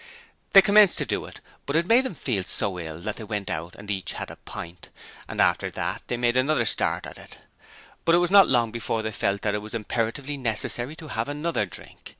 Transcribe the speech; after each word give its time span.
They 0.53 0.63
commenced 0.63 0.97
to 0.97 1.05
do 1.05 1.25
it, 1.25 1.41
but 1.67 1.75
it 1.75 1.85
made 1.85 2.05
them 2.05 2.15
feel 2.15 2.43
so 2.43 2.79
ill 2.79 2.99
that 3.01 3.17
they 3.17 3.23
went 3.23 3.51
out 3.51 3.75
and 3.75 3.87
had 3.87 4.31
a 4.31 4.35
pint 4.35 4.89
each, 4.91 5.01
and 5.29 5.39
after 5.39 5.69
that 5.69 6.01
they 6.07 6.17
made 6.17 6.35
another 6.35 6.65
start 6.65 7.05
at 7.05 7.19
it. 7.19 7.37
But 8.03 8.15
it 8.15 8.17
was 8.17 8.31
not 8.31 8.47
long 8.49 8.71
before 8.71 9.03
they 9.03 9.11
felt 9.11 9.43
that 9.43 9.53
it 9.53 9.61
was 9.61 9.75
imperatively 9.75 10.37
necessary 10.37 10.95
to 10.95 11.09
have 11.09 11.29
another 11.29 11.67
drink. 11.67 12.09